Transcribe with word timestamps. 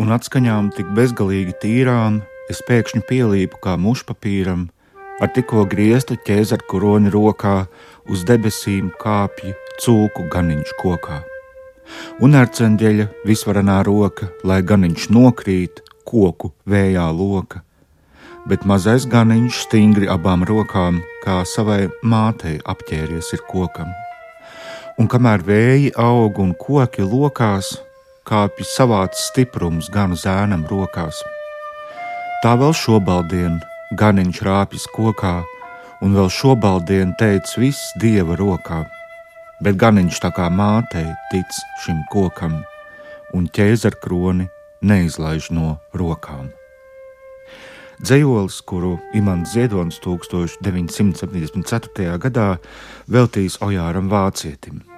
un 0.00 0.12
atskaņām 0.16 0.70
tik 0.76 0.92
bezgalīgi 0.96 1.56
tīrām, 1.62 2.20
es 2.52 2.62
pēkšņi 2.68 3.02
pielīpu 3.08 3.60
kā 3.64 3.76
mušpapīram, 3.80 4.68
ar 5.22 5.32
tikko 5.34 5.66
grieztu 5.70 6.18
ķēzaru 6.26 6.68
kuroni 6.70 7.12
rokā, 7.14 7.66
uz 8.10 8.24
debesīm 8.28 8.92
kāpja 9.02 9.56
cūku 9.82 10.28
ganiņš 10.32 10.76
kokā. 10.80 11.20
Un 12.24 12.38
ar 12.38 12.48
cendeļa 12.48 13.10
visvarenā 13.28 13.82
roka, 13.86 14.30
lai 14.48 14.62
ganiņš 14.64 15.10
nokrīt, 15.12 15.84
koku 16.08 16.54
vējā 16.68 17.10
loka 17.12 17.62
bet 18.48 18.64
mazais 18.66 19.06
ganiņš 19.06 19.62
stingri 19.66 20.08
abām 20.10 20.42
rokām, 20.46 21.00
kā 21.22 21.42
savai 21.46 21.86
mātei 22.02 22.58
apķēries 22.66 23.32
ir 23.36 23.44
kokam. 23.50 23.90
Un 25.00 25.08
kamēr 25.08 25.44
vēji 25.46 25.92
aug 25.98 26.38
un 26.42 26.52
koki 26.58 27.06
lokās, 27.06 27.76
kāpj 28.28 28.64
savāds 28.66 29.18
stiprums 29.30 29.88
ganu 29.92 30.16
zēnam 30.18 30.66
rokās. 30.70 31.16
Tā 32.42 32.52
vēl 32.58 32.72
šobaldien 32.74 33.60
ganiņš 33.98 34.42
rāpjas 34.46 34.86
kokā, 34.94 35.42
un 36.02 36.14
vēl 36.16 36.28
šobaldien 36.32 37.14
teica 37.20 37.60
viss 37.60 37.92
dieva 38.02 38.34
rokā, 38.38 38.80
bet 39.62 39.74
ganiņš 39.78 40.20
tā 40.24 40.30
kā 40.34 40.46
mātei 40.50 41.08
tic 41.30 41.50
šim 41.84 41.98
kokam, 42.12 42.54
un 43.34 43.42
ķēzar 43.46 43.94
kroni 44.02 44.46
neizlaiž 44.82 45.50
no 45.54 45.78
rokām. 45.94 46.50
Dzējolis, 48.02 48.60
kuru 48.66 48.98
Imants 49.14 49.52
Ziedonis 49.54 50.00
1974. 50.02 52.18
gadā 52.18 52.58
veltījis 53.06 53.62
Ojāram 53.62 54.10
Vācietim. 54.10 54.91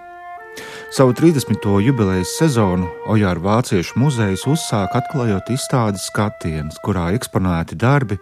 Savu 0.94 1.12
30. 1.12 1.58
jubilejas 1.82 2.36
sezonu 2.38 2.86
Ojāra 3.10 3.40
Vāciešu 3.42 3.98
muzejs 3.98 4.44
uzsāka 4.46 5.00
atklājot 5.00 5.48
izstādes 5.50 6.04
skatienus, 6.06 6.78
kurā 6.86 7.08
eksponēti 7.16 7.74
darbi, 7.74 8.20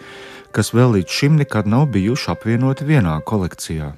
kas 0.56 0.72
vēl 0.72 0.96
līdz 0.96 1.18
šim 1.18 1.36
nekad 1.42 1.68
nav 1.68 1.90
bijuši 1.92 2.30
apvienoti 2.32 2.88
vienā 2.88 3.18
kolekcijā. 3.28 3.90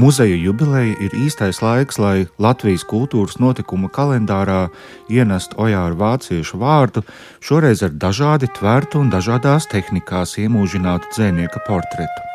Muzeja 0.00 0.36
jubileja 0.38 0.94
ir 1.04 1.14
īstais 1.18 1.60
laiks, 1.60 1.98
lai 2.00 2.26
Latvijas 2.40 2.86
kultūras 2.88 3.36
notikuma 3.42 3.90
kalendārā 3.92 4.68
ienestu 5.12 5.58
ojāru 5.60 5.98
vāciešu 6.00 6.60
vārdu, 6.62 7.04
šoreiz 7.44 7.84
ar 7.84 7.92
dažādi 7.92 8.48
tvērtu 8.58 9.02
un 9.02 9.12
dažādās 9.12 9.68
tehnikās 9.68 10.38
iemūžinātu 10.40 11.12
dzēnieka 11.12 11.66
portretu. 11.68 12.28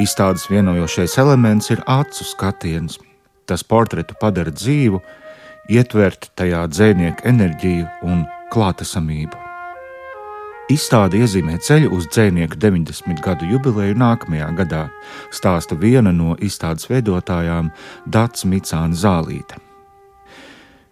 Izstādes 0.00 0.48
vienojošais 0.48 1.18
elements 1.20 1.74
ir 1.74 1.82
acu 1.84 2.24
skatiens. 2.24 3.02
Tas 3.46 3.64
portretu 3.66 4.16
padara 4.20 4.52
dzīvu, 4.54 5.00
ietvert 5.72 6.30
tajā 6.38 6.66
dzēnieka 6.70 7.26
enerģiju 7.28 7.88
un 8.08 8.26
klātesamību. 8.52 9.38
Izstāde 10.72 11.18
iezīmē 11.20 11.58
ceļu 11.60 11.90
uz 11.92 12.06
dzinieku 12.08 12.56
90 12.56 13.20
gadu 13.24 13.48
jubileju 13.50 13.96
nākamajā 13.98 14.46
gadā, 14.56 14.86
stāsta 15.34 15.76
viena 15.76 16.14
no 16.14 16.36
izstādes 16.40 16.88
veidotājām 16.88 17.68
Dārts 18.06 18.46
Micāna 18.48 18.96
Zālīte. 18.96 19.58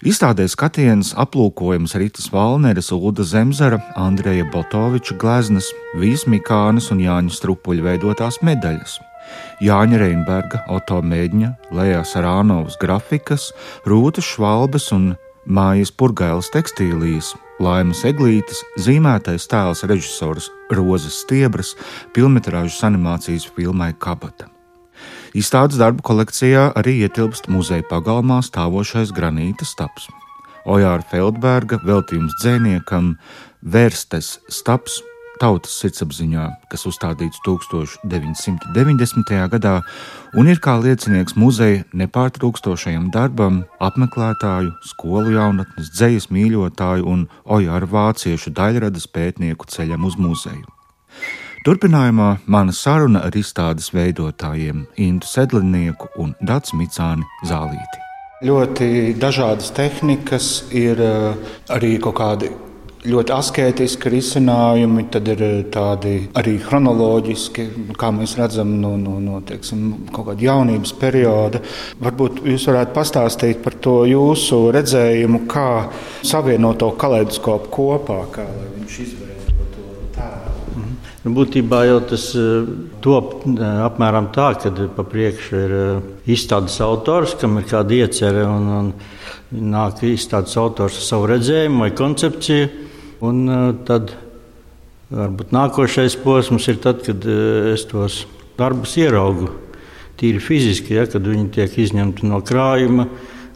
Izstādē 0.00 0.46
skatiens 0.48 1.12
aplūkojams 1.12 1.92
Rītas 2.00 2.30
Valneres, 2.32 2.88
Ulda 2.92 3.24
Zemzara, 3.24 3.82
Andreja 4.00 4.46
Botoviča 4.48 5.16
gleznas, 5.20 5.68
Vīs 6.00 6.24
Mikānas 6.24 6.88
un 6.92 7.04
Jāņa 7.04 7.36
Strupuļa 7.36 7.84
veidotās 7.90 8.40
medaļas. 8.44 8.98
Jāņa 9.60 9.98
Reinberga, 10.00 10.62
Oto 10.72 11.00
Mēģņa, 11.04 11.50
Lējas 11.76 12.14
Rānovas 12.20 12.78
grafikas, 12.80 13.50
Rūtas 13.88 14.24
Švalbes 14.24 14.90
un 14.96 15.12
Mājas 15.48 15.92
Purgailas 15.92 16.50
tekstīlijas, 16.54 17.34
Laimas 17.60 18.04
Eglītes, 18.08 18.62
zīmētais 18.80 19.48
tēls 19.50 19.84
režisors 19.88 20.50
Rozes 20.72 21.20
Stiebras, 21.24 21.74
filmas 22.14 22.82
animācijas 22.86 23.48
filmai 23.56 23.92
Kabata. 23.98 24.48
Izstādes 25.36 25.78
darbu 25.78 26.02
kolekcijā 26.02 26.70
arī 26.76 27.00
ietilpst 27.04 27.46
muzeja 27.52 27.84
pagalmā 27.90 28.40
stāvošais 28.42 29.12
granīta 29.14 29.68
stāps. 29.68 30.08
Ojāra 30.66 31.04
Feldberga 31.10 31.78
veltījums 31.84 32.34
dzēniekam 32.42 33.14
Vērstes 33.62 34.38
stāps 34.50 35.00
tautas 35.40 35.72
sirdsapziņā, 35.80 36.46
kas 36.70 36.84
uzstādīts 36.88 37.40
1990. 37.46 39.32
gadā, 39.54 39.74
un 40.38 40.50
ir 40.52 40.60
kā 40.62 40.76
liecinieks 40.80 41.36
muzeja 41.40 41.84
nepārtrūkstošajam 41.96 43.08
darbam, 43.14 43.64
apmeklētāju, 43.80 44.74
skolu 44.92 45.34
jaunatnes, 45.36 45.90
dzejas 45.96 46.28
mīļotāju 46.34 47.08
un 47.08 47.26
ojāru 47.44 47.90
vāciešu 47.94 48.52
daļradas 48.56 49.08
pētnieku 49.14 49.68
ceļam 49.70 50.06
uz 50.08 50.18
muzeju. 50.20 50.68
Turpinājumā 51.64 52.28
mana 52.48 52.72
saruna 52.72 53.20
ar 53.26 53.34
izstādes 53.36 53.90
veidotājiem 53.92 54.86
Intu 54.96 55.28
Sedlinieku 55.28 56.08
un 56.22 56.32
Dācis 56.40 56.72
Micāni 56.78 57.26
Zālīti. 57.44 58.06
Ļoti 58.48 59.12
dažādas 59.20 59.68
tehnikas, 59.76 60.46
ir 60.72 60.96
eh, 61.04 61.50
arī 61.68 61.98
kaut 62.00 62.16
kādi 62.16 62.48
ļoti 63.00 63.32
asketiski 63.32 64.10
risinājumi, 64.12 65.06
tad 65.12 65.28
ir 65.32 65.42
eh, 65.44 65.56
tādi 65.72 66.14
arī 66.36 66.56
chronoloģiski, 66.60 67.66
kā 67.98 68.10
mēs 68.12 68.36
redzam 68.36 68.74
no, 68.82 68.92
no, 69.00 69.16
no 69.24 69.40
teiksim, 69.46 70.10
kaut 70.12 70.30
kāda 70.30 70.44
jaunības 70.44 70.92
perioda. 71.00 71.62
Varbūt 72.02 72.42
jūs 72.50 72.66
varētu 72.68 72.96
pastāstīt 72.96 73.62
par 73.64 73.78
to 73.80 74.02
jūsu 74.10 74.66
redzējumu, 74.76 75.46
kā 75.50 75.70
savienot 76.26 76.80
to 76.82 76.90
kaleidoskopu 77.00 77.72
kopā, 77.72 78.20
kā 78.34 78.44
viņš 78.76 78.98
izveido 79.06 79.68
to 79.76 79.86
tēlu. 80.18 80.58
Mhm. 80.74 80.92
Nu, 81.24 81.34
būtībā 81.38 81.80
jau 81.88 82.02
tas 82.12 82.26
eh, 82.36 82.68
top 83.00 83.48
eh, 83.48 83.64
apmēram 83.86 84.28
tā, 84.36 84.52
ka 84.60 84.74
pa 84.98 85.06
priekšu 85.08 85.64
ir 85.64 85.74
izstādes 86.28 86.76
autors, 86.84 87.32
kam 87.40 87.56
ir 87.62 87.68
kāda 87.72 88.02
iecerē, 88.02 88.44
un, 88.44 88.70
un 88.82 88.92
nāk 89.72 90.04
izstādes 90.04 90.52
autors 90.60 91.00
ar 91.00 91.08
savu 91.08 91.32
redzējumu 91.32 91.86
vai 91.86 91.90
koncepciju. 91.96 92.79
Un 93.20 93.40
uh, 93.52 93.72
tad 93.84 94.14
varbūt 95.12 95.50
nākošais 95.52 96.14
posms 96.22 96.68
ir 96.72 96.78
tad, 96.80 97.02
kad 97.04 97.24
uh, 97.28 97.72
es 97.74 97.84
tos 97.90 98.22
darbus 98.56 98.94
ieraugu 99.00 99.50
tīri 100.20 100.40
fiziski, 100.40 100.96
ja, 100.96 101.06
kad 101.08 101.24
viņi 101.24 101.50
tiek 101.54 101.76
izņemti 101.84 102.28
no 102.28 102.40
krājuma. 102.44 103.08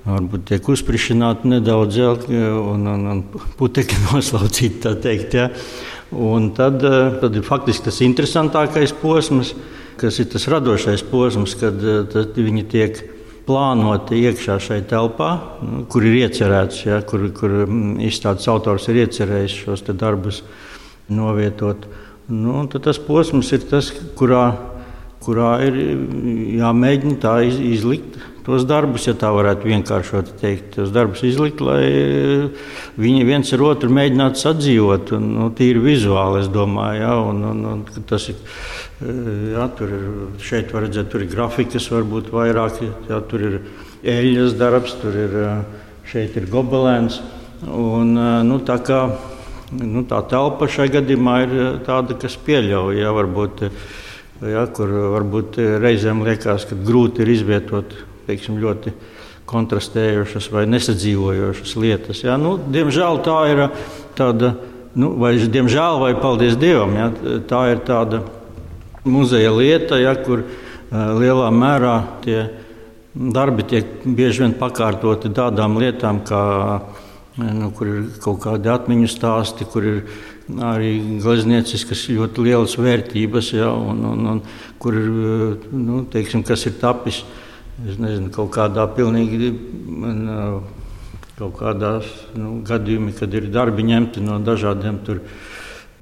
Varbūt 0.05 0.45
tiek 0.51 0.67
uzsprišināti 0.69 1.49
nedaudz 1.49 1.97
ja, 1.97 2.11
un, 2.13 2.85
un, 2.93 3.07
un 3.15 3.23
putekļi 3.57 4.03
noslaucīti. 4.11 4.93
Teikt, 5.05 5.37
ja. 5.39 5.49
Un 6.13 6.51
tad, 6.57 6.85
tad 7.23 7.37
ir 7.37 7.45
faktiski 7.47 7.89
tas 7.89 8.03
interesantākais 8.05 8.93
posms, 9.01 9.55
kas 10.01 10.21
ir 10.21 10.29
tas 10.33 10.45
radošais 10.53 11.05
posms, 11.09 11.57
kad 11.59 11.81
viņi 12.37 12.67
tiek 12.71 13.01
plānoti 13.45 14.23
iekšā 14.25 14.59
šajā 14.63 14.87
telpā, 14.91 15.31
nu, 15.65 15.85
kur 15.91 16.05
ir 16.07 16.17
iecerēts, 16.25 16.85
ja, 16.87 17.01
kur, 17.07 17.27
kur 17.37 17.65
mm, 17.65 17.99
izstādes 18.09 18.49
autors 18.51 18.89
ir 18.89 19.03
iecerējis 19.05 19.59
šos 19.65 19.85
darbus 19.93 20.43
novietot. 21.13 21.85
Nu, 22.33 22.65
tas 22.73 23.01
posms 23.05 23.53
ir 23.53 23.67
tas, 23.69 23.91
kurā, 24.17 24.47
kurā 25.25 25.59
ir 25.67 25.77
jāmēģina 26.61 27.21
tā 27.21 27.37
iz, 27.49 27.61
izlikt 27.61 28.17
tos 28.45 28.67
darbus, 28.69 29.09
ja 29.09 29.15
tā 29.19 29.31
varētu 29.35 29.71
vienkāršot 29.71 30.35
teikt, 30.41 30.75
tos 30.77 30.93
darbus 30.95 31.25
izlikt, 31.27 31.63
lai 31.65 31.83
viņi 33.01 33.27
viens 33.27 33.53
ar 33.57 33.67
otru 33.67 33.93
mēģinātu 33.95 34.43
sadzīvot. 34.43 35.15
Un, 35.17 35.31
nu, 35.39 35.51
tīri 35.57 35.83
vizuāli, 35.83 36.45
es 36.45 36.51
domāju, 36.53 37.05
ja, 37.07 37.15
un, 37.25 37.45
un, 37.51 37.69
un 37.73 38.09
tas 38.09 38.29
ir 38.33 38.41
Jā, 39.05 39.65
tur 39.75 39.91
ir 39.91 40.05
šeit 40.41 40.71
var 40.73 40.87
redzēt, 40.87 41.09
tur 41.11 41.25
ir 41.25 41.29
grafikas, 41.33 41.89
varbūt 41.91 42.31
vairāk. 42.33 42.79
Jā, 43.11 43.19
tur 43.27 43.43
ir 43.43 43.57
eļļas 44.07 44.55
darbs, 44.57 44.95
tur 45.01 45.19
ir 45.19 45.35
šeit 46.09 46.39
ir 46.39 46.47
gobelēns. 46.53 47.19
Un, 47.67 48.15
nu, 48.47 48.61
tā, 48.65 48.79
kā, 48.87 49.03
nu, 49.81 50.05
tā 50.09 50.23
telpa 50.31 50.71
šajā 50.71 51.01
gadījumā 51.01 51.37
ir 51.43 51.55
tāda, 51.85 52.17
kas 52.23 52.39
pieļauj, 52.47 53.01
jā, 53.03 53.13
varbūt, 53.19 53.67
jā, 54.55 54.65
kur 54.79 54.97
varbūt 55.19 55.59
reizēm 55.83 56.23
liekas, 56.25 56.69
ka 56.71 56.79
grūti 56.79 57.27
ir 57.27 57.35
izvietot 57.35 57.97
teiksim, 58.27 58.61
ļoti 58.63 58.95
kontrastējošas 59.49 60.49
vai 60.53 60.65
nesadzīvojošas 60.73 61.75
lietas. 61.81 62.23
Jā. 62.25 62.39
Nu, 62.41 62.57
diemžēl 62.59 63.21
tā 63.27 63.39
ir 63.53 63.65
tāda, 64.19 64.55
nu, 64.97 65.13
vai 65.21 65.37
diemžēl, 65.39 66.01
vai 66.01 66.15
paldies 66.19 66.57
Dievam, 66.61 66.97
jā, 66.97 67.11
tā 67.51 67.65
ir 67.75 67.85
tāda 67.87 68.25
muzeja 69.05 69.53
lieta, 69.53 70.01
ja, 70.01 70.15
kur 70.17 70.47
lielā 70.91 71.51
mērā 71.53 71.97
tie 72.25 72.39
darbi 73.15 73.67
tiek 73.69 74.03
bieži 74.05 74.45
vien 74.45 74.55
pakārtoti 74.59 75.31
tādām 75.35 75.79
lietām, 75.79 76.23
kā, 76.27 76.45
nu, 77.39 77.71
kur 77.77 77.91
ir 77.91 78.07
kaut 78.23 78.41
kādi 78.47 78.73
atmiņu 78.73 79.11
stāsti, 79.11 79.69
kur 79.71 79.87
ir 79.87 80.01
arī 80.65 81.21
gleznieciskas 81.23 82.09
ļoti 82.13 82.49
lielas 82.49 82.75
vērtības, 82.81 83.55
ja, 83.57 83.71
un, 83.71 84.03
un, 84.11 84.27
un 84.35 84.43
kur 84.83 84.99
ir, 84.99 85.13
nu, 85.73 86.03
teiksim, 86.11 86.43
kas 86.47 86.67
ir 86.69 86.77
tapis 86.81 87.23
nezinu, 87.83 88.31
kaut 88.35 88.53
kādā 88.55 88.87
pilnīgi 88.95 89.51
kaut 91.39 91.57
kādās 91.59 92.07
nu, 92.39 92.61
gadījumā, 92.67 93.15
kad 93.19 93.35
ir 93.35 93.51
darbi 93.53 93.87
ņemti 93.87 94.23
no 94.23 94.39
dažādiem 94.43 95.01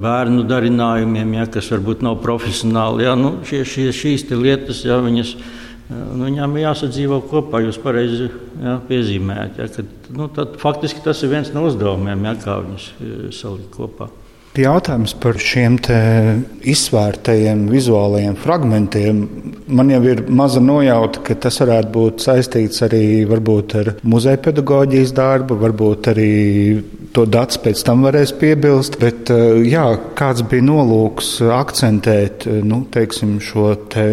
bērnu 0.03 0.45
darinājumiem, 0.49 1.35
ja, 1.39 1.49
kas 1.53 1.71
varbūt 1.73 2.03
nav 2.05 2.19
profesionāli. 2.25 3.07
Ja, 3.07 3.17
nu, 3.19 3.39
šie, 3.49 3.63
šie, 3.69 3.89
šīs 3.97 4.27
lietas, 4.33 4.83
ja, 4.85 4.99
viņas, 5.03 5.35
nu, 5.93 6.27
viņām 6.27 6.57
ir 6.57 6.67
jāsadzīvo 6.67 7.21
kopā. 7.31 7.63
Jūs 7.65 7.79
pareizi 7.83 8.29
ja, 8.29 8.79
piezīmējat, 8.89 9.61
ja, 9.63 9.69
ka, 9.73 9.87
nu, 10.17 10.29
tad, 10.35 10.59
faktiski 10.63 11.05
tas 11.05 11.23
ir 11.23 11.33
viens 11.33 11.53
no 11.55 11.65
uzdevumiem, 11.69 12.27
ja, 12.29 12.35
kā 12.43 12.59
viņus 12.65 12.89
e, 12.93 13.13
salikt 13.37 13.71
kopā. 13.77 14.11
Jautājums 14.53 15.15
par 15.17 15.39
šiem 15.41 15.79
izsvērtajiem 16.69 17.63
vizuālajiem 17.73 18.35
fragmentiem. 18.37 19.23
Man 19.73 19.89
jau 19.89 20.03
ir 20.05 20.21
maza 20.29 20.61
nojauta, 20.61 21.23
ka 21.25 21.37
tas 21.41 21.57
varētu 21.63 21.89
būt 21.95 22.25
saistīts 22.27 22.85
arī 22.85 23.25
ar 23.81 23.95
muzeja 24.05 24.41
pedagoģijas 24.45 25.15
darbu, 25.17 25.57
varbūt 25.63 26.11
arī 26.13 26.35
to 27.17 27.25
dats 27.25 27.57
pēc 27.65 27.81
tam 27.89 28.05
varēs 28.05 28.35
piebilst. 28.37 29.01
Bet, 29.01 29.33
jā, 29.65 29.87
kāds 30.21 30.45
bija 30.45 30.69
nolūks 30.69 31.39
akcentēt 31.57 32.45
nu, 32.69 32.85
teiksim, 32.93 33.39
šo 33.41 33.73
te 33.89 34.07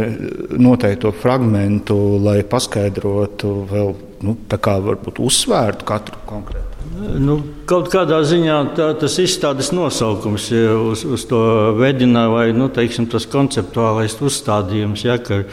noteikto 0.56 1.12
fragmentu, 1.20 2.00
lai 2.24 2.40
paskaidrotu 2.48 3.54
vēl, 3.76 3.96
nu, 4.24 4.40
tā 4.48 4.64
kā 4.64 4.80
varbūt 4.88 5.20
uzsvērtu 5.20 5.92
katru 5.92 6.28
konkrētu. 6.32 6.69
Nu, 6.98 7.36
kaut 7.70 7.92
kādā 7.94 8.18
ziņā 8.26 8.56
tā, 8.78 8.88
tas 8.98 9.14
izstādes 9.22 9.70
nosaukums 9.76 10.48
ja, 10.52 10.74
uz, 10.74 11.04
uz 11.06 11.26
to 11.30 11.40
vedina, 11.78 12.26
vai 12.32 12.50
nu, 12.56 12.66
teiksim, 12.74 13.06
tas 13.12 13.28
konceptuālais 13.30 14.18
uzstādījums, 14.18 15.06
ja, 15.06 15.20
ka, 15.22 15.44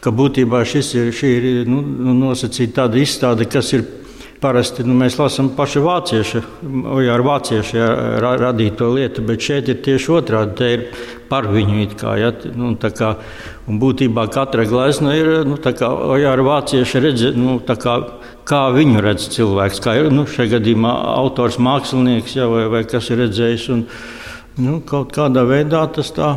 ka 0.00 0.12
būtībā 0.14 0.62
šis 0.68 0.94
ir, 0.96 1.10
ir 1.28 1.68
nu, 1.68 1.82
nu, 1.84 2.16
nosacīta 2.16 2.82
tāda 2.82 3.02
izstāde, 3.02 3.46
kas 3.52 3.74
ir 3.76 3.84
Parasti 4.38 4.84
nu, 4.86 4.94
mēs 4.94 5.16
lasām 5.18 5.48
pašu 5.56 5.80
vāciešu, 5.82 6.40
jau 6.62 7.14
ar 7.14 7.22
vāciešu 7.26 7.74
ja, 7.74 7.86
ra, 8.22 8.36
radīto 8.38 8.86
lietu, 8.94 9.24
bet 9.26 9.42
šeit 9.42 9.70
ir 9.72 9.80
tieši 9.82 10.12
otrādi. 10.14 10.54
Te 10.60 10.68
ir 10.76 10.84
par 11.30 11.48
viņu. 11.50 11.88
Kā, 11.98 12.12
ja, 12.20 12.30
nu, 12.54 12.70
kā, 12.78 13.16
būtībā 13.66 14.28
katra 14.34 14.66
glezna 14.68 15.16
ir 15.18 15.32
nu, 15.48 15.58
kā, 15.58 15.90
jau 16.22 16.30
ar 16.30 16.44
vāciešu 16.46 17.02
redzi, 17.02 17.32
nu, 17.34 17.58
kā, 17.66 17.96
kā 18.46 18.62
viņu 18.76 19.02
redz 19.02 19.26
cilvēks. 19.34 19.82
Kā 19.82 19.96
ir 19.98 20.12
nu, 20.14 20.28
šajā 20.30 20.54
gadījumā 20.54 20.94
autors, 21.16 21.58
mākslinieks 21.58 22.38
ja, 22.38 22.46
vai, 22.52 22.68
vai 22.70 22.86
kas 22.86 23.10
ir 23.10 23.24
redzējis. 23.24 23.68
Un, 23.74 23.84
nu, 24.62 24.78
kaut 24.86 25.10
kādā 25.18 25.42
veidā 25.50 25.82
tas 25.98 26.14
tā, 26.14 26.36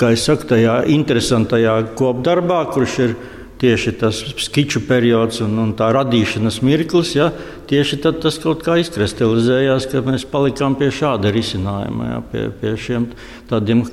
kā 0.00 0.14
es 0.16 0.24
saku, 0.24 0.48
tajā 0.54 0.80
interesantajā 0.96 1.76
kopdarbā, 2.00 2.64
kurš 2.72 3.00
ir 3.04 3.14
ielikās 3.14 3.43
tieši 3.64 3.96
tas 3.96 4.20
skiču 4.44 4.84
periods 4.84 5.40
un, 5.44 5.56
un 5.62 5.72
tā 5.78 5.88
radīšanas 5.96 6.60
mirklis, 6.66 7.14
ja, 7.16 7.30
tieši 7.70 8.02
tad 8.04 8.20
tas 8.24 8.36
kaut 8.42 8.64
kā 8.66 8.76
izkristalizējās, 8.82 9.88
ka 9.88 10.04
mēs 10.04 10.26
palikām 10.28 10.76
pie 10.80 10.90
šāda 10.92 11.32
risinājuma, 11.32 12.10
ja, 12.10 12.24
pie, 12.32 12.48
pie 12.60 12.74
šiem 12.80 13.08
tādiem 13.48 13.86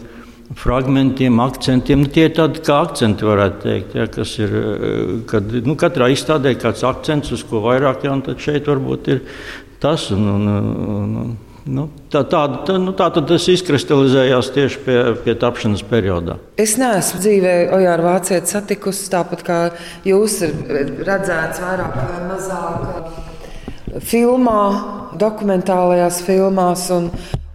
fragmentiem, 0.58 1.40
akcentiem. 1.40 2.04
Nu, 2.04 2.12
tie 2.12 2.28
ir 2.28 2.34
tādi 2.36 2.64
kā 2.66 2.82
akcenti, 2.84 3.28
varētu 3.28 3.62
teikt, 3.64 3.96
ja, 3.96 4.08
kas 4.12 4.34
ir, 4.42 4.58
kad 5.32 5.56
nu, 5.64 5.78
katrā 5.80 6.12
izstādē 6.12 6.58
kāds 6.60 6.84
akcents, 6.88 7.32
uz 7.32 7.46
ko 7.48 7.64
vairāk, 7.64 8.04
ja, 8.08 8.16
un 8.18 8.26
tad 8.26 8.42
šeit 8.44 8.68
varbūt 8.68 9.12
ir 9.14 9.24
tas. 9.84 10.10
Un, 10.12 10.28
un, 10.36 10.52
un, 10.52 11.16
un, 11.24 11.32
Nu, 11.70 11.84
tā, 12.10 12.24
tā, 12.26 12.40
tā, 12.66 12.76
nu, 12.82 12.90
tā 12.98 13.12
tad 13.14 13.28
tas 13.30 13.44
izkristalizējās 13.54 14.48
tieši 14.56 14.80
pie, 14.82 14.96
pie 15.22 15.36
tapšanas 15.38 15.84
periodā. 15.86 16.40
Es 16.58 16.74
neesmu 16.82 17.22
dzīvē 17.22 17.54
Ojāra 17.78 18.06
Vācijā 18.08 18.40
satikusi 18.50 19.12
tāpat 19.14 19.44
kā 19.46 19.60
jūs 20.08 20.40
redzēts 20.42 21.62
vairāk 21.62 22.00
vai 22.00 22.24
mazāk 22.32 24.02
filmā, 24.02 24.64
dokumentālajās 25.22 26.24
filmās. 26.26 26.88
Un, 26.98 27.12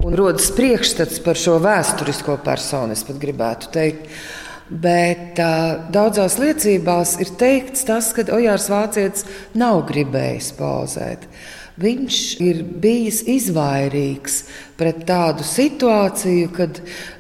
un 0.07 0.15
rodas 0.15 0.53
priekšstats 0.55 1.19
par 1.27 1.43
šo 1.43 1.59
vēsturisko 1.67 2.39
personu, 2.47 2.95
es 2.95 3.03
pat 3.09 3.19
gribētu 3.19 3.75
teikt. 3.75 4.07
Bet 4.67 5.39
uh, 5.43 5.83
daudzās 5.95 6.39
liecībās 6.43 7.19
ir 7.23 7.35
teikts, 7.39 7.85
tas, 7.87 8.15
ka 8.15 8.27
Ojārs 8.35 8.71
Vācietis 8.71 9.27
nav 9.59 9.83
gribējis 9.91 10.55
pauzēt. 10.59 11.27
Uh, 11.27 11.53
Viņš 11.77 12.19
ir 12.41 12.63
bijis 12.81 13.19
izvairīgs 13.29 14.39
pret 14.81 15.03
tādu 15.09 15.45
situāciju, 15.45 16.49
kad 16.57 16.79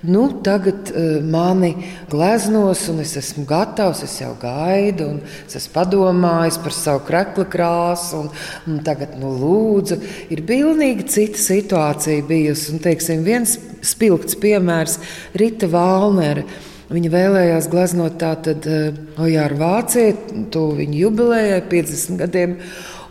nu, 0.09 0.23
tagad 0.45 0.89
uh, 0.95 1.19
mani 1.21 1.75
gleznos, 2.09 2.87
un 2.89 3.03
es 3.03 3.13
esmu 3.21 3.45
gatavs, 3.49 4.01
es 4.07 4.15
jau 4.23 4.31
gaidu, 4.41 5.11
un 5.13 5.19
es 5.45 5.59
esmu 5.61 5.75
padomājis 5.75 6.57
par 6.65 6.77
savu 6.77 7.05
krekla 7.05 7.45
krāsu, 7.53 8.23
un, 8.23 8.33
un 8.73 8.81
tagad 8.87 9.19
nu, 9.21 9.35
lūdzu. 9.43 10.01
Ir 10.33 10.41
pilnīgi 10.49 11.05
cita 11.05 11.45
situācija 11.45 12.25
bijusi. 12.25 12.73
Un, 12.73 12.85
teiksim, 12.89 13.29
viens 13.29 13.59
spilgts 13.85 14.41
piemērs- 14.41 14.97
Rita 15.43 15.69
Valnere. 15.69 16.49
Viņa 16.89 17.13
vēlējās 17.13 17.69
gleznot 17.69 18.17
tādu 18.25 18.57
uh, 18.57 19.01
Ojāru 19.21 19.61
Vāciju, 19.61 20.45
to 20.55 20.71
viņa 20.81 21.01
jubilejai, 21.05 21.65
50 21.69 22.25
gadiem. 22.25 22.61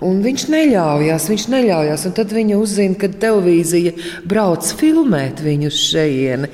Un 0.03 0.19
viņš 0.25 0.47
neļaujās, 0.51 1.29
viņš 1.31 1.47
neļaujās. 1.53 2.05
Un 2.09 2.15
tad 2.17 2.33
viņa 2.35 2.59
uzzina, 2.59 2.99
ka 2.99 3.07
televīzija 3.07 3.95
brauc 4.27 4.67
filmēt 4.79 5.43
viņu 5.45 5.71
šejieni. 5.71 6.51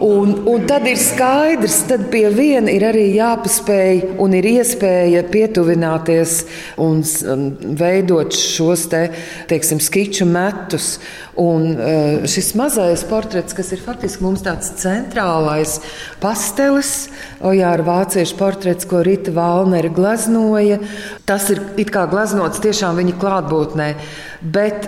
Un, 0.00 0.34
un 0.46 0.66
tad 0.68 0.84
ir 0.86 0.98
skaidrs, 1.00 1.80
ka 1.88 1.96
pie 2.12 2.28
viena 2.30 2.70
ir 2.70 2.84
arī 2.86 3.08
jāpaspēj 3.16 4.18
un 4.22 4.36
ir 4.38 4.46
iespēja 4.46 5.24
pietuvināties 5.26 6.34
un, 6.78 7.00
un 7.32 7.48
veidot 7.80 8.36
šos 8.36 8.86
te, 8.92 9.08
teiksim, 9.50 9.80
skiču 9.82 10.28
metus. 10.28 10.98
Un 11.38 11.68
uh, 11.74 12.26
šis 12.30 12.52
mazais 12.58 13.04
portrets, 13.06 13.54
kas 13.54 13.72
ir 13.74 13.82
faktiski 13.82 14.24
mums 14.26 14.42
tāds 14.46 14.72
centrālais 14.80 15.78
pastelis, 16.22 17.08
Ojāra 17.38 17.84
vāciešu 17.86 18.34
portrets, 18.34 18.86
ko 18.90 19.04
Rita 19.06 19.30
Valnere 19.30 19.92
gleznoja, 19.94 20.80
tas 21.26 21.46
ir 21.54 21.60
it 21.78 21.92
kā 21.94 22.08
gleznots 22.10 22.58
tiešām 22.64 22.98
viņa 22.98 23.14
klātbūtnē. 23.22 23.92
Bet, 24.38 24.84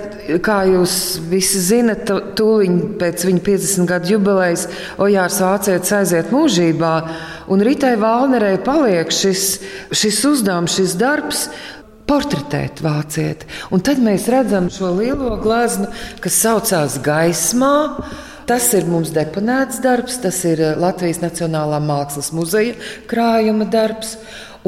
kā 0.46 0.60
jūs 0.68 0.92
visi 1.30 1.58
zinat, 1.62 2.10
tūlīt 2.38 2.98
pēc 3.00 3.24
viņa 3.26 3.40
50 3.46 3.88
gadu 3.90 4.12
jubilejas 4.12 4.68
Ojārs 5.00 5.38
Vācietis 5.40 5.92
aiziet 5.96 6.32
mūžībā, 6.34 6.94
un 7.48 7.62
Ritai 7.64 7.94
Valnerei 8.00 8.58
paliek 8.60 9.08
šis, 9.14 9.44
šis 9.96 10.18
uzdevums, 10.28 10.74
šis 10.76 10.96
darbs 11.00 11.46
portretēt 12.10 12.82
vācieti. 12.84 13.48
Un 13.72 13.80
tad 13.86 14.02
mēs 14.02 14.26
redzam 14.28 14.68
šo 14.72 14.90
lielo 14.98 15.38
gleznu, 15.40 15.88
kas 16.20 16.36
saucās 16.42 16.98
gaismā. 17.04 17.76
Tas 18.50 18.66
ir 18.74 18.88
mums 18.90 19.12
deponēts 19.14 19.78
darbs, 19.80 20.18
tas 20.20 20.42
ir 20.48 20.60
Latvijas 20.80 21.22
Nacionālā 21.22 21.78
Mākslas 21.80 22.32
muzeja 22.36 22.76
krājuma 23.08 23.68
darbs. 23.70 24.16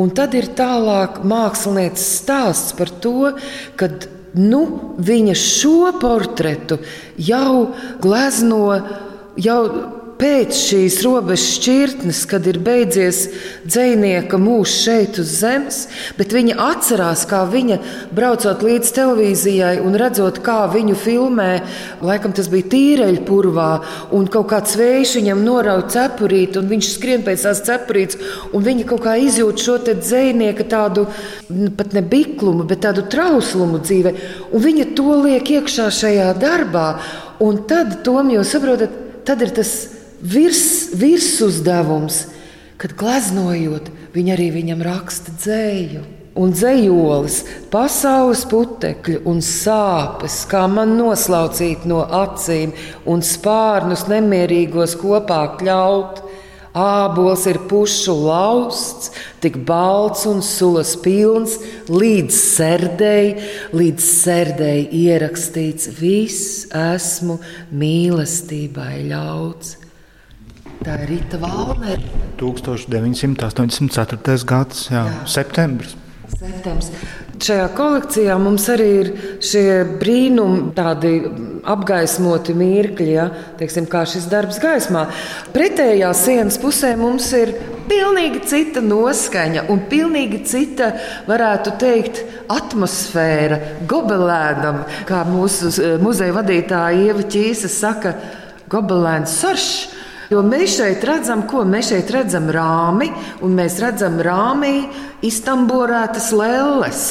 Un 0.01 0.15
tad 0.17 0.33
ir 0.39 0.53
tālāk 0.57 1.21
mākslinieces 1.29 2.07
stāsts 2.23 2.77
par 2.79 2.93
to, 3.05 3.35
ka 3.77 3.91
nu, 4.39 4.63
viņa 4.97 5.35
šo 5.37 5.91
portretu 6.01 6.79
jau 7.21 7.75
glezno 8.01 8.63
jau 9.37 9.65
pēc 10.23 10.55
šīs 10.55 11.01
robežas 11.03 11.57
šķirtnes, 11.57 12.21
kad 12.31 12.45
ir 12.47 12.61
beidzies 12.63 13.25
dzinieka 13.67 14.39
mūžs 14.39 14.75
šeit 14.85 15.19
uz 15.19 15.31
zemes, 15.41 15.79
bet 16.15 16.35
viņa 16.35 16.59
atcerās, 16.63 17.25
kā 17.27 17.41
viņa 17.51 17.79
braucot 18.15 18.63
līdz 18.63 18.93
televīzijai 18.95 19.73
un 19.83 19.97
redzot, 19.99 20.39
kā 20.45 20.61
viņu 20.71 20.95
filmē, 21.01 21.49
laikam 22.07 22.35
tas 22.37 22.47
bija 22.53 22.69
tīreļu 22.71 23.25
purvā, 23.27 23.71
un 24.15 24.29
kaut 24.31 24.47
kāds 24.53 24.77
vējš 24.79 25.17
viņam 25.19 25.43
norauj 25.43 25.89
cepurīt, 25.97 26.59
un 26.61 26.71
viņš 26.71 26.91
skrien 26.93 27.25
pēc 27.27 27.47
tās 27.49 27.65
cepurītes, 27.67 28.21
un 28.55 28.63
viņa 28.63 28.87
kaut 28.93 29.03
kā 29.09 29.17
izjūt 29.25 29.65
šo 29.65 29.79
dzinieka 29.91 30.69
tādu 30.71 31.09
pat 31.79 31.97
ne 31.97 32.05
biklumu, 32.07 32.69
bet 32.69 32.85
tādu 32.87 33.09
trauslumu 33.11 33.83
dzīvē, 33.83 34.15
un 34.55 34.63
viņa 34.69 34.87
to 34.95 35.19
liek 35.25 35.51
iekšā 35.59 35.89
šajā 35.99 36.31
darbā, 36.39 36.87
un 37.43 37.65
tad, 37.67 37.99
Tom, 38.07 38.31
jūs 38.31 38.55
saprotat, 38.55 38.95
tad 39.27 39.43
ir 39.43 39.51
tas 39.57 39.73
virs, 40.23 40.93
virsuzdevums, 40.95 42.25
kad 42.81 42.95
gleznojot, 42.99 43.91
viņa 44.15 44.35
arī 44.37 44.51
viņam 44.57 44.83
raksta 44.87 45.35
dzēju. 45.39 46.03
Un 46.33 46.55
dzējolis, 46.57 47.43
pasaules 47.69 48.47
putekļi 48.49 49.19
un 49.29 49.43
sāpes, 49.45 50.39
kā 50.49 50.65
man 50.65 50.95
noslaucīt 50.97 51.85
no 51.85 52.01
acīm, 52.23 52.73
un 53.05 53.21
spārnus 53.21 54.07
nemierīgos 54.09 54.97
kopā 55.01 55.43
kļaut. 55.61 56.23
Ābols 56.73 57.45
ir 57.51 57.59
pušu 57.69 58.15
lausts, 58.17 59.11
tik 59.45 59.59
balts 59.69 60.25
un 60.25 60.41
sulas 60.41 60.95
pilns, 60.97 61.59
līdz 61.93 62.33
sērdēji, 62.33 63.35
līdz 63.77 64.09
sērdēji 64.09 64.89
ierakstīts: 65.03 65.93
Viss 66.01 66.65
esmu 66.73 67.37
mīlestībai 67.77 69.03
ļauts. 69.13 69.77
Tā 70.83 70.97
ir 70.99 71.13
Rīta 71.13 71.39
Valnere. 71.39 72.03
1984. 72.41 74.39
gads, 74.49 74.89
jā, 74.91 75.03
jā. 75.07 75.19
septembris. 75.31 75.93
septembris. 76.33 76.89
šajā 77.43 77.69
kolekcijā 77.77 78.35
mums 78.43 78.67
arī 78.71 78.89
ir 79.03 79.11
šie 79.43 79.85
brīnumi, 80.01 80.73
tādi 80.75 81.13
apgaismoti 81.71 82.57
mirkļi, 82.59 83.09
ja? 83.15 83.29
Teiksim, 83.61 83.87
kā 83.91 84.03
šis 84.11 84.27
darbs 84.31 84.59
gaismā. 84.63 85.07
Pretējā 85.55 86.11
sienas 86.19 86.59
pusē 86.59 86.97
mums 86.99 87.31
ir 87.39 87.55
pilnīgi 87.87 88.43
cita 88.51 88.83
noskaņa 88.83 89.69
un 89.71 89.87
pilnīgi 89.87 90.43
cita, 90.51 90.93
varētu 91.31 91.79
teikt, 91.79 92.25
atmosfēra 92.51 93.63
gobelēnam, 93.87 94.83
kā 95.07 95.23
mūsu 95.31 95.71
muzeja 96.03 96.35
vadītāja 96.43 97.07
Ieva 97.07 97.23
Čīsa 97.23 97.71
saka, 97.71 98.17
gobelēns 98.73 99.39
saršs. 99.45 100.01
Jo 100.33 100.41
mēs 100.41 100.79
šeit 100.79 101.03
redzam, 101.05 101.43
ko 101.45 101.61
mēs 101.69 101.91
šeit 101.91 102.11
redzam 102.15 102.47
rāmi, 102.55 103.11
un 103.45 103.53
mēs 103.59 103.75
redzam 103.83 104.15
rāmī 104.25 104.87
iztamborētas 105.27 106.31
lēles. 106.33 107.03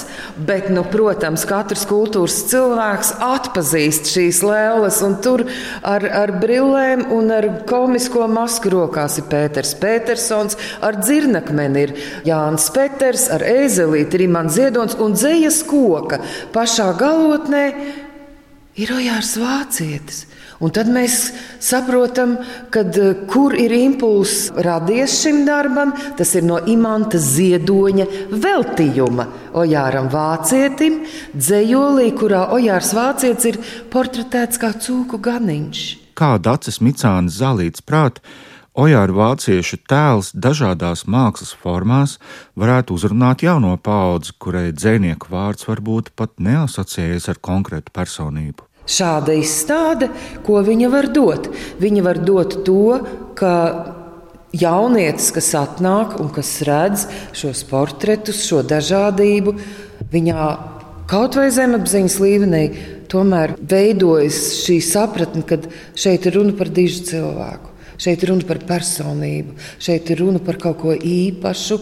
Bet, 0.48 0.72
nu, 0.74 0.82
protams, 0.90 1.44
katrs 1.46 1.84
kultūras 1.90 2.40
cilvēks 2.50 3.14
atpazīst 3.22 4.10
šīs 4.10 4.42
lēles, 4.48 5.04
un 5.06 5.20
tur 5.22 5.46
ar, 5.86 6.08
ar 6.24 6.34
brillēm 6.42 7.06
un 7.14 7.30
ar 7.36 7.50
komisko 7.70 8.26
masku 8.32 8.74
rokās 8.74 9.20
ir 9.22 9.30
Pēters 9.30 9.76
Petersons, 9.78 10.58
ar 10.82 10.98
dzirnakmeni 11.04 11.86
ir 11.86 11.98
Jānis 12.26 12.72
Peters, 12.74 13.28
ar 13.30 13.46
ēzelīti 13.46 14.18
ir 14.18 14.30
Imants 14.32 14.58
Ziedons 14.58 14.98
un 14.98 15.14
dzējas 15.14 15.62
koka. 15.70 16.24
Pašā 16.56 16.90
galotnē 16.98 17.68
ir 18.80 18.92
Ojārs 18.96 19.36
Vācietis. 19.40 20.26
Un 20.62 20.70
tad 20.70 20.92
mēs 20.94 21.32
saprotam, 21.60 22.36
kad, 22.70 22.96
eh, 22.98 23.26
kur 23.28 23.56
ir 23.56 23.72
impulss 23.72 24.52
radies 24.56 25.22
šim 25.22 25.46
darbam. 25.46 25.94
Tas 26.18 26.36
ir 26.36 26.44
no 26.44 26.60
imanta 26.60 27.18
ziedoņa 27.18 28.06
veltījuma 28.30 29.28
Ojāram 29.54 30.10
Vācietim, 30.10 31.02
dzējolī, 31.36 32.12
kurā 32.14 32.52
Ojārs 32.54 32.94
Vācietis 32.94 33.46
ir 33.46 33.58
portretēts 33.90 34.60
kā 34.60 34.74
cūku 34.74 35.20
ganiņš. 35.20 35.98
Kā 36.14 36.38
Dācis 36.38 36.80
Micāns 36.80 37.40
Zālīts 37.42 37.82
prāt, 37.82 38.20
Ojāra 38.72 39.12
vāciešu 39.12 39.82
tēls 39.84 40.30
dažādās 40.32 41.02
mākslas 41.04 41.50
formās 41.60 42.14
varētu 42.56 42.96
uzrunāt 42.96 43.42
jauno 43.44 43.74
paudzi, 43.76 44.32
kurai 44.40 44.70
dzinieku 44.72 45.28
vārds 45.28 45.68
varbūt 45.68 46.14
pat 46.16 46.38
neasociējas 46.40 47.28
ar 47.34 47.42
konkrētu 47.44 47.92
personību. 47.92 48.64
Šāda 48.88 49.36
izstāde, 49.36 50.08
ko 50.48 50.62
viņa 50.64 50.88
var 50.94 51.10
dot? 51.12 51.50
Viņa 51.84 52.04
var 52.06 52.20
dot 52.24 52.62
to, 52.64 53.02
ka 53.36 53.52
jaunietis, 54.56 55.34
kas 55.36 55.52
atnāk 55.60 56.16
un 56.24 56.32
kas 56.32 56.54
redz 56.64 57.10
šos 57.36 57.66
portretus, 57.68 58.40
šo 58.48 58.64
dažādību, 58.64 59.56
viņā 60.16 60.48
kaut 61.12 61.36
vai 61.36 61.50
zemapziņas 61.52 62.18
līmenī 62.24 62.64
tomēr 63.12 63.58
veidojas 63.60 64.40
šī 64.62 64.80
sapratne, 64.80 65.44
ka 65.44 65.60
šeit 65.92 66.32
ir 66.32 66.40
runa 66.40 66.56
par 66.56 66.72
dižu 66.72 67.04
cilvēku. 67.12 67.71
Šeit 68.02 68.24
ir 68.24 68.32
runa 68.34 68.48
par 68.50 68.58
personību, 68.66 69.54
šeit 69.82 70.10
ir 70.10 70.24
runa 70.24 70.42
par 70.42 70.58
kaut 70.62 70.80
ko 70.82 70.94
īpašu, 70.96 71.78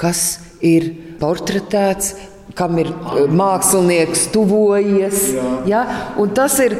kas 0.00 0.22
ir 0.64 0.88
portretēts, 1.20 2.14
kam 2.58 2.76
ir 2.78 2.88
e, 2.90 3.24
mākslinieks 3.34 4.28
tuvojies. 4.34 5.20
Ja? 5.68 5.82
Un 6.20 6.32
tas 6.36 6.56
ir, 6.62 6.76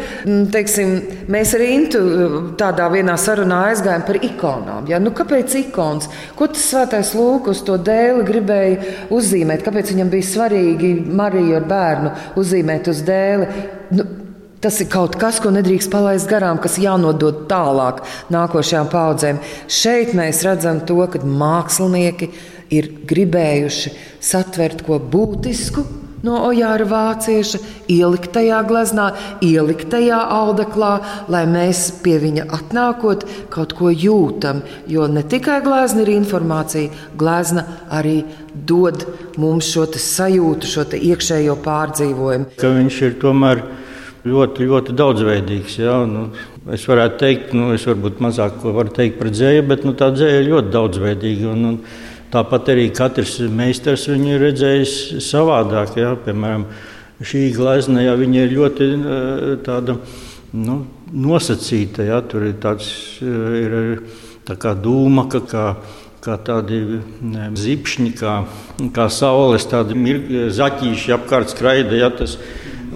teiksim, 0.55 0.97
mēs 1.31 1.55
arī 1.59 1.71
Intu 1.75 2.01
e, 2.03 2.27
tādā 2.61 2.87
vienā 2.93 3.17
sarunā 3.21 3.61
aizgājām 3.71 4.05
par 4.07 4.19
ikonām. 4.19 4.91
Ja? 4.91 5.01
Nu, 5.03 5.15
kāpēc 5.17 5.57
ikonas? 5.65 6.11
Ko 6.39 6.51
tas 6.51 6.67
svētais 6.71 7.15
Lūks 7.19 7.65
to 7.67 7.79
dēli 7.79 8.27
gribēja 8.27 9.09
uzzīmēt? 9.15 9.65
Kāpēc 9.67 9.95
viņam 9.95 10.13
bija 10.15 10.31
svarīgi 10.33 10.93
Mariju 11.23 11.59
ar 11.61 11.71
bērnu 11.71 12.15
uzzīmēt 12.43 12.91
uz 12.91 13.03
dēli? 13.07 13.51
Nu, 13.95 14.11
Tas 14.65 14.79
ir 14.81 14.87
kaut 14.89 15.19
kas, 15.21 15.43
ko 15.45 15.51
nedrīkst 15.53 15.91
palaist 15.93 16.25
garām, 16.31 16.57
kas 16.57 16.79
jānodod 16.81 17.43
tālāk 17.51 17.99
nākošajām 18.33 18.87
paudzēm. 18.89 19.43
Šeit 19.69 20.15
mēs 20.17 20.41
redzam 20.47 20.81
to, 20.89 21.03
ka 21.13 21.21
mākslinieki 21.21 22.31
ir 22.73 22.89
gribējuši 23.05 23.93
satvert 24.25 24.81
ko 24.87 24.97
būtisku 24.97 25.85
no 26.25 26.39
Ojāra 26.49 26.87
vācieša, 26.89 27.61
ielikt 27.93 28.31
tajā 28.39 28.63
gleznā, 28.65 29.11
ielikt 29.45 29.91
tajā 29.93 30.23
audeklā, 30.39 30.95
lai 31.29 31.45
mēs 31.45 31.91
pie 32.01 32.17
viņa 32.25 32.49
atnākot 32.57 33.29
kaut 33.53 33.77
ko 33.77 33.93
jūtam. 33.93 34.65
Jo 34.89 35.13
ne 35.13 35.29
tikai 35.29 35.61
glezna 35.69 36.07
ir 36.07 36.15
informācija, 36.17 37.05
glezna 37.21 37.69
arī 37.93 38.23
dod 38.55 39.05
mums 39.37 39.69
šo 39.77 39.91
sajūtu, 39.93 40.73
šo 40.73 40.89
iekšējo 40.97 41.61
pārdzīvojumu. 41.69 42.55
Ka 42.57 42.73
viņš 42.81 43.03
ir 43.11 43.19
tomēr 43.21 43.67
ļoti, 44.25 44.71
ļoti 44.71 44.97
daudzveidīgs. 44.97 45.79
Ja? 45.83 46.01
Nu, 46.09 46.29
es 46.73 46.87
varētu 46.89 47.21
teikt, 47.21 47.55
nu, 47.57 47.73
es 47.77 47.85
varbūt 47.89 48.25
mazāk 48.25 48.59
ko 48.63 48.73
varu 48.77 48.93
teikt 48.95 49.21
par 49.21 49.31
dzēju, 49.35 49.69
bet 49.71 49.87
nu, 49.87 49.95
tā 49.99 50.11
dzēja 50.15 50.43
ir 50.43 50.51
ļoti 50.53 50.75
daudzveidīga. 50.75 51.53
Un, 51.53 51.71
un, 51.73 51.81
Tāpat 52.35 52.73
arī 52.73 52.89
katrs 52.91 53.37
meistars 53.47 54.09
viņu 54.11 54.33
ir 54.33 54.41
redzējis 54.43 54.95
savādāk. 55.23 55.93
Jā. 56.01 56.17
Piemēram, 56.25 56.65
šī 57.23 57.45
glezna 57.55 58.03
jā, 58.03 58.15
ir 58.19 58.55
ļoti 58.57 58.89
eh, 58.91 59.43
tāda, 59.63 59.95
nu, 60.59 60.81
nosacīta. 61.15 62.03
Jā. 62.09 62.19
Tur 62.27 62.49
ir 62.49 62.57
tāds 62.63 62.89
eh, 63.23 63.61
ir, 63.61 63.77
tā 64.49 64.59
kā 64.59 64.75
dūma, 64.75 65.29
ka, 65.31 65.45
kā, 65.47 65.69
kā 66.27 66.35
tādi 66.49 66.81
zipšņi, 67.63 68.11
kā, 68.19 68.35
kā 68.97 69.07
saules, 69.15 69.69
tādi 69.71 70.19
zaķīši 70.59 71.15
apkārt 71.15 71.55
skraida. 71.55 71.95
Jā, 72.03 72.11
tas, 72.19 72.35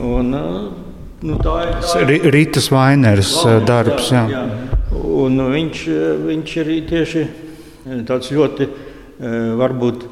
un, 0.03 0.35
eh, 0.35 0.88
nu, 1.23 1.39
tā 1.43 1.57
ir 1.67 1.79
tā 1.83 2.03
ir 2.05 2.29
Rītas 2.35 2.71
Vainers 2.75 3.33
darbs. 3.67 4.13
Jā, 4.15 4.27
jā. 4.33 4.45
Un 5.19 5.41
viņš, 5.53 5.87
viņš 6.27 6.59
arī 6.63 6.83
tieši 6.89 7.25
tāds 8.07 8.31
ļoti 8.35 8.69
Eh, 9.19 9.53
varbūt 9.59 10.05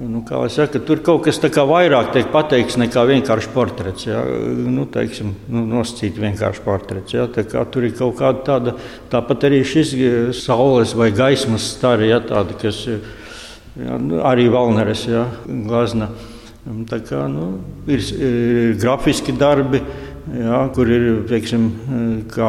nu, 0.00 0.22
saka, 0.48 0.80
tur 0.80 1.02
kaut 1.04 1.26
kas 1.26 1.36
vairāk 1.36 2.14
tiek 2.14 2.30
pateikts 2.32 2.78
nekā 2.80 3.02
vienkārši 3.10 3.50
portrets. 3.52 4.06
Ja? 4.06 4.22
Nu, 4.24 4.86
teiksim, 4.88 5.34
nu, 5.52 5.66
nosacīt 5.68 6.16
vienkārši 6.16 6.64
portrets. 6.64 7.12
Ja? 7.12 7.26
Tur 7.28 7.84
ir 7.84 7.92
kaut 7.92 8.16
kāda 8.16 8.40
tāda, 8.46 8.74
tāpat 9.12 9.44
arī 9.50 9.60
šis 9.68 9.92
eh, 9.92 10.32
saules 10.32 10.96
vai 10.96 11.10
gaismas 11.12 11.74
stari, 11.74 12.08
ja? 12.08 12.22
tāda, 12.24 12.56
kas 12.56 12.86
ja? 12.88 13.98
Nu, 14.00 14.22
arī 14.24 14.48
Valneres 14.52 15.04
ja? 15.04 15.26
glazna. 15.44 16.08
Tā 16.88 17.02
kā, 17.04 17.26
nu, 17.28 17.58
ir, 17.90 18.00
ir 18.16 18.74
grafiski 18.80 19.36
darbi. 19.36 19.82
Jā, 20.22 20.58
kur 20.70 20.86
ir 20.86 21.24
teiksim, 21.26 21.64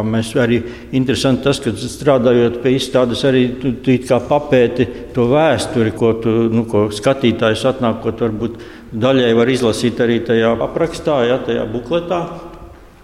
mēs 0.06 0.28
arī 0.38 0.60
interesanti 0.94 1.42
tas, 1.48 1.58
ka 1.58 1.72
strādājot 1.74 2.60
pie 2.62 2.76
izstādes, 2.78 3.24
arī 3.26 3.48
tu, 3.58 3.72
tu 3.82 4.20
papēti 4.30 4.86
to 5.16 5.26
vēsturi, 5.32 5.96
ko, 5.98 6.12
tu, 6.22 6.36
nu, 6.54 6.68
ko 6.70 6.86
skatītājs 6.94 7.66
atnākot, 7.72 8.22
varbūt 8.22 8.62
daļai 8.94 9.34
var 9.42 9.50
izlasīt 9.50 10.06
arī 10.06 10.20
tajā 10.22 10.54
aprakstā, 10.68 11.24
jā, 11.26 11.40
tajā 11.50 11.66
bukletā. 11.74 12.22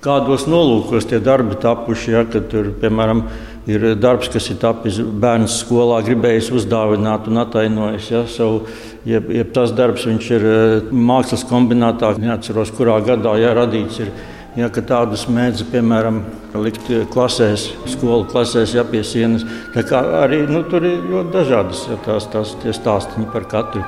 Kādos 0.06 0.46
nolūkos 0.48 1.10
tie 1.10 1.18
darbi 1.20 1.58
tapuši, 1.60 2.14
ja, 2.14 2.24
tur, 2.30 2.70
piemēram, 2.80 3.26
ir 3.66 3.90
darbs, 3.98 4.30
kas 4.30 4.54
ir 4.54 4.62
tapis 4.62 5.02
bērnu 5.02 5.50
skolā, 5.50 6.04
gribējis 6.06 6.54
uzdāvināt 6.62 7.26
un 7.28 7.42
attainojis 7.42 8.14
ja, 8.14 8.28
savu, 8.30 8.68
jeb, 9.10 9.34
jeb 9.34 9.50
tas 9.58 9.74
darbs, 9.74 10.06
viņš 10.06 10.34
ir 10.38 10.52
mākslas 10.94 11.42
kombinātā, 11.50 12.20
neatceros, 12.22 12.70
kurā 12.78 13.02
gadā 13.02 13.34
ja, 13.42 13.58
radīts. 13.58 14.06
Ir, 14.06 14.14
Ja, 14.58 14.66
tādus 14.74 15.28
mēdz, 15.30 15.62
piemēram, 15.70 16.24
likt 16.58 16.90
klasēs, 17.14 17.68
skolu 17.94 18.26
klasēs, 18.32 18.74
ja 18.74 18.84
pie 18.88 19.04
sienas. 19.06 19.46
Arī 19.76 20.42
nu, 20.50 20.64
tur 20.66 20.88
ir 20.90 21.06
ļoti 21.06 21.36
dažādas 21.38 21.86
ja, 21.92 22.02
tās, 22.08 22.30
tās 22.34 22.58
stāstīņi 22.82 23.30
par 23.34 23.46
katru. 23.52 23.86